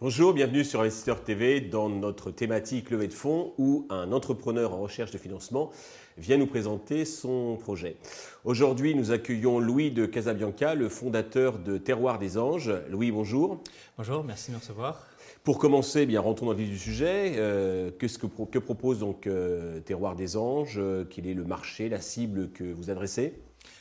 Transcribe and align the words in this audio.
Bonjour, 0.00 0.32
bienvenue 0.32 0.64
sur 0.64 0.80
Investisseur 0.80 1.22
TV 1.22 1.60
dans 1.60 1.88
notre 1.88 2.30
thématique 2.30 2.90
levée 2.90 3.08
de 3.08 3.12
fonds 3.12 3.52
où 3.58 3.86
un 3.90 4.10
entrepreneur 4.10 4.72
en 4.72 4.80
recherche 4.80 5.10
de 5.10 5.18
financement 5.18 5.70
vient 6.16 6.36
nous 6.36 6.46
présenter 6.46 7.04
son 7.04 7.56
projet. 7.56 7.96
Aujourd'hui, 8.44 8.94
nous 8.94 9.12
accueillons 9.12 9.60
Louis 9.60 9.90
de 9.90 10.06
Casabianca, 10.06 10.74
le 10.74 10.88
fondateur 10.88 11.58
de 11.58 11.78
Terroir 11.78 12.18
des 12.18 12.38
Anges. 12.38 12.72
Louis, 12.90 13.12
bonjour. 13.12 13.62
Bonjour, 13.96 14.24
merci 14.24 14.50
de 14.50 14.56
me 14.56 14.60
recevoir. 14.60 15.06
Pour 15.48 15.58
commencer, 15.58 16.02
eh 16.02 16.06
bien, 16.06 16.20
rentrons 16.20 16.44
dans 16.44 16.52
le 16.52 16.58
vif 16.58 16.68
du 16.68 16.78
sujet. 16.78 17.36
Euh, 17.36 17.90
que, 17.90 18.04
que, 18.04 18.58
propose 18.58 18.98
donc 18.98 19.26
euh, 19.26 19.80
Terroir 19.80 20.14
des 20.14 20.36
Anges 20.36 20.78
Quel 21.08 21.26
est 21.26 21.32
le 21.32 21.44
marché, 21.44 21.88
la 21.88 22.02
cible 22.02 22.50
que 22.50 22.64
vous 22.64 22.90
adressez? 22.90 23.32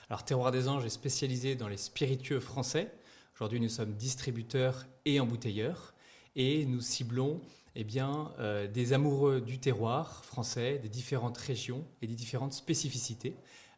Alors, 0.10 0.24
Terroir 0.24 0.54
des 0.54 0.70
Anges 0.70 0.86
est 0.86 0.90
spécialisé 0.90 1.56
dans 1.56 1.68
les 1.68 1.76
spiritueux 1.76 2.40
français. 2.40 2.90
Aujourd'hui, 3.36 3.60
nous 3.60 3.68
sommes 3.68 3.92
distributeurs 3.96 4.86
et 5.04 5.20
embouteilleurs 5.20 5.94
et 6.38 6.66
nous 6.66 6.80
ciblons 6.80 7.42
eh 7.76 7.84
bien, 7.84 8.32
euh, 8.40 8.68
des 8.68 8.94
amoureux 8.94 9.42
du 9.42 9.60
terroir 9.60 10.24
français, 10.24 10.80
des 10.82 10.88
différentes 10.88 11.38
régions 11.38 11.84
et 12.02 12.08
des 12.08 12.16
différentes 12.16 12.54
spécificités 12.54 13.36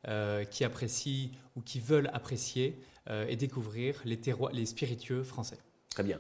euh, 0.07 0.43
qui 0.43 0.63
apprécient 0.63 1.31
ou 1.55 1.61
qui 1.61 1.79
veulent 1.79 2.11
apprécier 2.13 2.79
euh, 3.09 3.25
et 3.27 3.35
découvrir 3.35 3.99
les, 4.05 4.19
les 4.53 4.65
spiritueux 4.67 5.23
français. 5.23 5.57
Très 5.99 6.05
bien. 6.05 6.19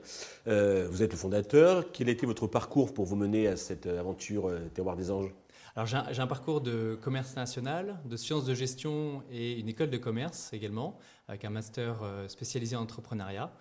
vous 0.89 1.03
êtes 1.03 1.11
le 1.13 1.17
fondateur. 1.17 1.91
Quel 1.93 2.09
a 2.09 2.11
été 2.11 2.25
votre 2.25 2.47
parcours 2.47 2.93
pour 2.93 3.05
vous 3.05 3.15
mener 3.15 3.47
à 3.47 3.55
cette 3.55 3.85
aventure 3.85 4.51
Terroir 4.73 4.97
des 4.97 5.09
Anges? 5.09 5.33
Alors 5.75 5.85
j'ai 5.85 6.21
un, 6.21 6.27
parcours 6.27 6.59
de 6.59 6.97
commerce 7.01 7.35
national, 7.37 7.97
de 8.03 8.17
sciences 8.17 8.43
de 8.43 8.53
gestion 8.53 9.23
et 9.31 9.57
une 9.57 9.69
école 9.69 9.89
de 9.89 9.97
commerce 9.97 10.51
également, 10.51 10.97
avec 11.29 11.45
un 11.45 11.49
master 11.49 12.03
spécialisé 12.27 12.75
en 12.75 12.81
entrepreneuriat. 12.81 13.53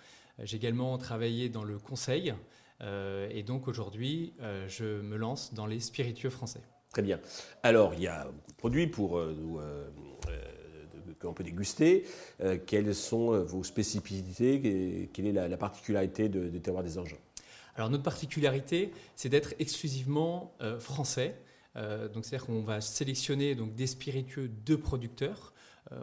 J'ai 0.43 0.57
également 0.57 0.99
travaillé 0.99 1.49
dans 1.49 1.63
le 1.63 1.79
conseil, 1.79 2.35
euh, 2.81 3.29
et 3.31 3.43
donc 3.43 3.69
aujourd'hui, 3.69 4.35
euh, 4.41 4.67
je 4.69 5.01
me 5.01 5.17
lance 5.17 5.55
dans 5.55 5.67
les 5.67 5.81
spiritueux 5.81 6.31
français. 6.31 6.63
Très 6.91 7.03
bien. 7.03 7.21
Alors, 7.63 7.95
il 7.95 8.01
y 8.01 8.09
a 8.09 8.25
de 8.25 8.55
produits 8.55 8.87
pour 8.87 9.21
qu'on 11.21 11.33
peut 11.33 11.45
déguster. 11.45 12.05
quelles 12.67 12.95
sont 12.95 13.43
vos 13.45 13.65
spécificités 13.65 15.09
Quelle 15.13 15.27
est 15.27 15.33
la, 15.33 15.57
particularité 15.57 16.29
de, 16.29 16.59
Terroir 16.59 16.83
des 16.83 16.99
Anges 16.99 17.17
Alors, 17.77 17.91
notre 17.91 18.03
particularité, 18.03 18.93
c'est 19.17 19.29
d'être 19.29 19.55
exclusivement 19.59 20.55
français. 20.79 21.37
donc, 21.75 22.25
c'est-à-dire 22.25 22.47
qu'on 22.47 22.63
va 22.63 22.81
sélectionner 22.81 23.55
donc, 23.55 23.75
des 23.75 23.87
spiritueux 23.87 24.51
de 24.65 24.77
producteurs. 24.77 25.53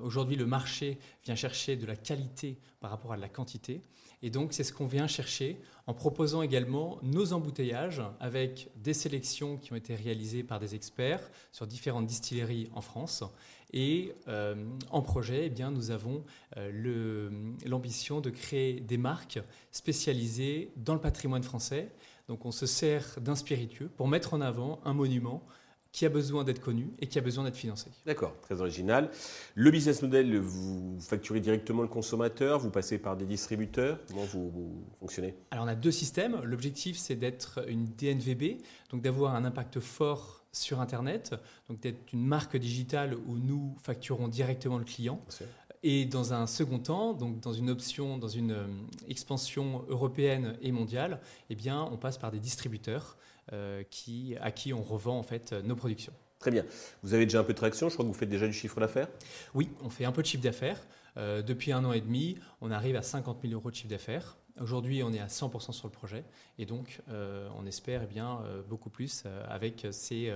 Aujourd'hui, 0.01 0.35
le 0.35 0.45
marché 0.45 0.97
vient 1.23 1.35
chercher 1.35 1.75
de 1.75 1.85
la 1.85 1.95
qualité 1.95 2.57
par 2.79 2.89
rapport 2.89 3.13
à 3.13 3.17
la 3.17 3.29
quantité. 3.29 3.81
Et 4.21 4.29
donc, 4.29 4.53
c'est 4.53 4.63
ce 4.63 4.73
qu'on 4.73 4.87
vient 4.87 5.07
chercher 5.07 5.59
en 5.87 5.93
proposant 5.93 6.41
également 6.41 6.97
nos 7.03 7.33
embouteillages 7.33 8.01
avec 8.19 8.69
des 8.75 8.93
sélections 8.93 9.57
qui 9.57 9.73
ont 9.73 9.75
été 9.75 9.93
réalisées 9.93 10.43
par 10.43 10.59
des 10.59 10.73
experts 10.73 11.29
sur 11.51 11.67
différentes 11.67 12.07
distilleries 12.07 12.69
en 12.73 12.81
France. 12.81 13.23
Et 13.73 14.13
euh, 14.27 14.55
en 14.89 15.01
projet, 15.01 15.47
eh 15.47 15.49
bien, 15.49 15.69
nous 15.69 15.91
avons 15.91 16.23
euh, 16.57 17.29
l'ambition 17.65 18.21
de 18.21 18.29
créer 18.29 18.79
des 18.79 18.97
marques 18.97 19.39
spécialisées 19.71 20.71
dans 20.75 20.93
le 20.93 21.01
patrimoine 21.01 21.43
français. 21.43 21.91
Donc, 22.27 22.45
on 22.45 22.51
se 22.51 22.65
sert 22.65 23.19
d'un 23.21 23.35
spiritueux 23.35 23.89
pour 23.89 24.07
mettre 24.07 24.33
en 24.33 24.41
avant 24.41 24.79
un 24.85 24.93
monument 24.93 25.43
qui 25.95 26.05
a 26.05 26.09
besoin 26.09 26.43
d'être 26.43 26.59
connu 26.59 26.91
et 26.99 27.07
qui 27.07 27.17
a 27.17 27.21
besoin 27.21 27.45
d'être 27.45 27.55
financé. 27.55 27.89
D'accord, 28.05 28.35
très 28.41 28.59
original. 28.59 29.09
Le 29.53 29.71
business 29.71 30.01
model, 30.01 30.37
vous 30.39 30.99
facturez 30.99 31.39
directement 31.39 31.83
le 31.83 31.87
consommateur, 31.87 32.59
vous 32.59 32.69
passez 32.69 32.97
par 32.97 33.15
des 33.15 33.23
distributeurs, 33.23 33.97
comment 34.09 34.25
vous, 34.25 34.83
fonctionnez? 34.99 35.35
Alors 35.51 35.63
on 35.63 35.69
a 35.69 35.75
deux 35.75 35.93
systèmes. 35.93 36.41
L'objectif 36.43 36.97
c'est 36.97 37.15
d'être 37.15 37.63
une 37.69 37.85
DNVB, 37.85 38.61
donc 38.89 39.03
d'avoir 39.03 39.35
un 39.35 39.45
impact 39.45 39.79
fort 39.79 40.43
sur 40.51 40.81
Internet, 40.81 41.33
donc 41.69 41.79
d'être 41.79 42.11
une 42.11 42.25
marque 42.25 42.57
digitale 42.57 43.15
où 43.27 43.37
nous 43.37 43.77
facturons 43.81 44.27
directement 44.27 44.77
le 44.77 44.83
client. 44.83 45.21
Et 45.87 46.05
dans 46.05 46.33
un 46.33 46.47
second 46.47 46.79
temps, 46.79 47.13
donc 47.13 47.39
dans 47.41 47.53
une 47.53 47.69
option, 47.69 48.17
dans 48.17 48.27
une 48.27 48.53
euh, 48.53 48.65
expansion 49.07 49.85
européenne 49.87 50.57
et 50.63 50.71
mondiale, 50.71 51.21
eh 51.51 51.55
bien, 51.55 51.87
on 51.91 51.95
passe 51.95 52.17
par 52.17 52.31
des 52.31 52.39
distributeurs 52.39 53.17
euh, 53.53 53.83
qui, 53.91 54.35
à 54.41 54.49
qui 54.49 54.73
on 54.73 54.81
revend 54.81 55.19
en 55.19 55.21
fait 55.21 55.53
nos 55.53 55.75
productions. 55.75 56.11
Très 56.39 56.49
bien. 56.49 56.65
Vous 57.03 57.13
avez 57.13 57.27
déjà 57.27 57.39
un 57.39 57.43
peu 57.43 57.53
de 57.53 57.57
traction, 57.57 57.87
je 57.89 57.93
crois 57.93 58.03
que 58.03 58.07
vous 58.07 58.17
faites 58.17 58.29
déjà 58.29 58.47
du 58.47 58.53
chiffre 58.53 58.79
d'affaires? 58.79 59.07
Oui, 59.53 59.69
on 59.83 59.91
fait 59.91 60.05
un 60.05 60.11
peu 60.11 60.23
de 60.23 60.27
chiffre 60.27 60.41
d'affaires. 60.41 60.81
Euh, 61.17 61.43
depuis 61.43 61.71
un 61.71 61.85
an 61.85 61.93
et 61.93 62.01
demi, 62.01 62.39
on 62.61 62.71
arrive 62.71 62.95
à 62.95 63.03
50 63.03 63.41
000 63.43 63.53
euros 63.53 63.69
de 63.69 63.75
chiffre 63.75 63.89
d'affaires. 63.89 64.37
Aujourd'hui, 64.61 65.03
on 65.03 65.11
est 65.11 65.19
à 65.19 65.27
100% 65.27 65.73
sur 65.73 65.87
le 65.87 65.91
projet 65.91 66.23
et 66.57 66.65
donc 66.65 67.01
euh, 67.09 67.49
on 67.57 67.65
espère 67.65 68.01
eh 68.03 68.07
bien, 68.07 68.39
beaucoup 68.69 68.89
plus 68.89 69.23
avec 69.49 69.85
ces 69.91 70.33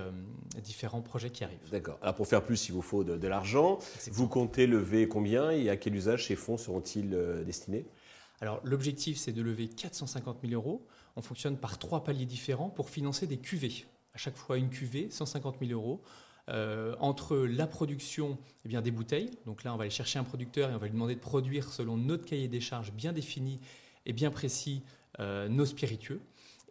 différents 0.62 1.02
projets 1.02 1.30
qui 1.30 1.44
arrivent. 1.44 1.70
D'accord. 1.72 1.98
Alors 2.02 2.16
pour 2.16 2.28
faire 2.28 2.44
plus, 2.44 2.68
il 2.68 2.74
vous 2.74 2.82
faut 2.82 3.04
de, 3.04 3.16
de 3.16 3.28
l'argent. 3.28 3.80
Vous 4.12 4.28
comptez 4.28 4.68
lever 4.68 5.08
combien 5.08 5.52
et 5.52 5.70
à 5.70 5.78
quel 5.78 5.96
usage 5.96 6.28
ces 6.28 6.36
fonds 6.36 6.58
seront-ils 6.58 7.18
destinés? 7.46 7.86
Alors 8.42 8.62
l'objectif, 8.64 9.18
c'est 9.18 9.32
de 9.34 9.42
lever 9.42 9.68
450 9.68 10.38
000 10.42 10.54
euros. 10.54 10.86
On 11.16 11.22
fonctionne 11.22 11.58
par 11.58 11.78
trois 11.78 12.04
paliers 12.04 12.26
différents 12.26 12.70
pour 12.70 12.90
financer 12.90 13.28
des 13.28 13.38
cuvées. 13.38 13.86
À 14.14 14.18
chaque 14.18 14.38
fois 14.38 14.58
une 14.58 14.70
cuvée, 14.70 15.10
150 15.10 15.58
000 15.60 15.72
euros. 15.72 16.02
Euh, 16.50 16.96
entre 17.00 17.38
la 17.38 17.68
production 17.68 18.40
eh 18.66 18.70
bien, 18.70 18.82
des 18.82 18.90
bouteilles, 18.90 19.30
donc 19.46 19.64
là 19.64 19.72
on 19.72 19.78
va 19.78 19.84
aller 19.84 19.92
chercher 19.92 20.18
un 20.18 20.24
producteur 20.24 20.72
et 20.72 20.74
on 20.74 20.80
va 20.80 20.88
lui 20.88 20.94
demander 20.94 21.14
de 21.14 21.20
produire 21.20 21.72
selon 21.72 21.96
notre 21.96 22.26
cahier 22.26 22.48
des 22.48 22.60
charges 22.60 22.92
bien 22.92 23.14
défini 23.14 23.60
et 24.10 24.14
bien 24.14 24.32
précis 24.32 24.82
euh, 25.20 25.48
nos 25.48 25.66
spiritueux. 25.66 26.20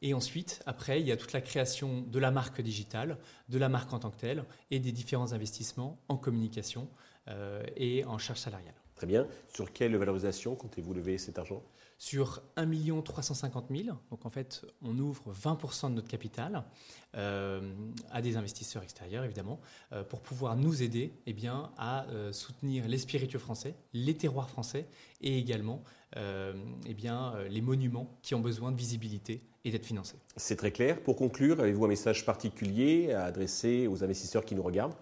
Et 0.02 0.12
ensuite, 0.12 0.60
après, 0.66 1.00
il 1.00 1.06
y 1.06 1.12
a 1.12 1.16
toute 1.16 1.32
la 1.32 1.40
création 1.40 2.02
de 2.02 2.18
la 2.18 2.30
marque 2.30 2.60
digitale, 2.60 3.16
de 3.48 3.58
la 3.58 3.68
marque 3.68 3.92
en 3.92 4.00
tant 4.00 4.10
que 4.10 4.16
telle, 4.16 4.44
et 4.70 4.80
des 4.80 4.92
différents 4.92 5.32
investissements 5.32 5.98
en 6.08 6.16
communication 6.16 6.88
euh, 7.28 7.62
et 7.76 8.04
en 8.04 8.18
charge 8.18 8.40
salariale. 8.40 8.74
Très 8.98 9.06
bien. 9.06 9.28
Sur 9.54 9.72
quelle 9.72 9.96
valorisation 9.96 10.56
comptez-vous 10.56 10.92
lever 10.92 11.18
cet 11.18 11.38
argent? 11.38 11.62
Sur 11.98 12.42
1 12.56 13.00
350 13.00 13.66
000. 13.70 13.96
Donc 14.10 14.26
en 14.26 14.28
fait, 14.28 14.66
on 14.82 14.98
ouvre 14.98 15.32
20% 15.32 15.90
de 15.90 15.94
notre 15.94 16.08
capital 16.08 16.64
euh, 17.14 17.60
à 18.10 18.20
des 18.22 18.36
investisseurs 18.36 18.82
extérieurs, 18.82 19.22
évidemment, 19.22 19.60
euh, 19.92 20.02
pour 20.02 20.20
pouvoir 20.20 20.56
nous 20.56 20.82
aider 20.82 21.12
eh 21.26 21.32
bien, 21.32 21.70
à 21.78 22.08
euh, 22.08 22.32
soutenir 22.32 22.88
les 22.88 22.98
spiritueux 22.98 23.38
français, 23.38 23.76
les 23.92 24.16
terroirs 24.16 24.50
français 24.50 24.88
et 25.20 25.38
également 25.38 25.84
eh 26.16 26.94
bien, 26.94 27.34
les 27.50 27.60
monuments 27.60 28.18
qui 28.22 28.34
ont 28.34 28.40
besoin 28.40 28.72
de 28.72 28.78
visibilité 28.78 29.42
et 29.64 29.70
d'être 29.70 29.84
financés. 29.84 30.16
C'est 30.38 30.56
très 30.56 30.72
clair. 30.72 31.02
Pour 31.02 31.16
conclure, 31.16 31.60
avez-vous 31.60 31.84
un 31.84 31.88
message 31.88 32.24
particulier 32.24 33.12
à 33.12 33.24
adresser 33.24 33.86
aux 33.86 34.02
investisseurs 34.02 34.46
qui 34.46 34.54
nous 34.54 34.62
regardent? 34.62 34.94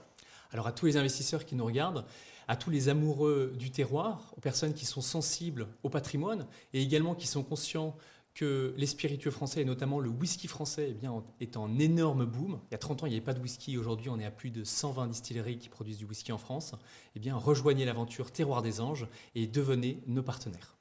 Alors 0.52 0.66
à 0.66 0.72
tous 0.72 0.86
les 0.86 0.96
investisseurs 0.96 1.44
qui 1.44 1.54
nous 1.54 1.64
regardent, 1.64 2.04
à 2.48 2.56
tous 2.56 2.70
les 2.70 2.88
amoureux 2.88 3.52
du 3.58 3.70
terroir, 3.70 4.32
aux 4.36 4.40
personnes 4.40 4.74
qui 4.74 4.86
sont 4.86 5.00
sensibles 5.00 5.68
au 5.82 5.88
patrimoine 5.88 6.46
et 6.72 6.82
également 6.82 7.14
qui 7.14 7.26
sont 7.26 7.42
conscients 7.42 7.96
que 8.36 8.74
les 8.76 8.86
spiritueux 8.86 9.30
français, 9.30 9.62
et 9.62 9.64
notamment 9.64 9.98
le 9.98 10.10
whisky 10.10 10.46
français, 10.46 10.88
eh 10.90 10.94
bien, 10.94 11.24
est 11.40 11.56
en 11.56 11.78
énorme 11.78 12.26
boom. 12.26 12.60
Il 12.70 12.72
y 12.72 12.74
a 12.74 12.78
30 12.78 13.02
ans, 13.02 13.06
il 13.06 13.10
n'y 13.10 13.16
avait 13.16 13.24
pas 13.24 13.32
de 13.32 13.40
whisky. 13.40 13.78
Aujourd'hui, 13.78 14.10
on 14.10 14.20
est 14.20 14.26
à 14.26 14.30
plus 14.30 14.50
de 14.50 14.62
120 14.62 15.06
distilleries 15.06 15.58
qui 15.58 15.70
produisent 15.70 15.96
du 15.96 16.04
whisky 16.04 16.32
en 16.32 16.38
France. 16.38 16.74
Eh 17.14 17.18
bien, 17.18 17.34
rejoignez 17.34 17.86
l'aventure 17.86 18.30
Terroir 18.30 18.60
des 18.60 18.82
Anges 18.82 19.08
et 19.34 19.46
devenez 19.46 20.00
nos 20.06 20.22
partenaires. 20.22 20.76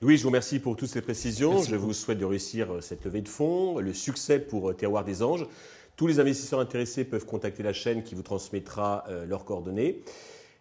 Louis, 0.00 0.16
je 0.16 0.22
vous 0.22 0.28
remercie 0.28 0.60
pour 0.60 0.76
toutes 0.76 0.90
ces 0.90 1.02
précisions. 1.02 1.62
je 1.62 1.74
vous 1.74 1.92
souhaite 1.92 2.18
de 2.18 2.24
réussir 2.24 2.72
euh, 2.72 2.80
cette 2.80 3.04
levée 3.04 3.20
de 3.20 3.28
fonds, 3.28 3.78
le 3.78 3.92
succès 3.92 4.38
pour 4.38 4.70
euh, 4.70 4.72
Terroir 4.72 5.04
des 5.04 5.24
Anges. 5.24 5.46
Tous 6.02 6.08
les 6.08 6.18
investisseurs 6.18 6.58
intéressés 6.58 7.04
peuvent 7.04 7.24
contacter 7.24 7.62
la 7.62 7.72
chaîne 7.72 8.02
qui 8.02 8.16
vous 8.16 8.24
transmettra 8.24 9.04
euh, 9.06 9.24
leurs 9.24 9.44
coordonnées. 9.44 10.02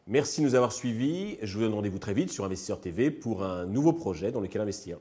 Merci 0.06 0.42
de 0.42 0.46
nous 0.46 0.54
avoir 0.54 0.72
suivis. 0.72 1.38
Je 1.42 1.58
vous 1.58 1.64
donne 1.64 1.74
rendez-vous 1.74 1.98
très 1.98 2.14
vite 2.14 2.32
sur 2.32 2.46
Investisseur 2.46 2.80
TV 2.80 3.10
pour 3.10 3.44
un 3.44 3.66
nouveau 3.66 3.92
projet 3.92 4.32
dans 4.32 4.40
lequel 4.40 4.62
investir. 4.62 5.00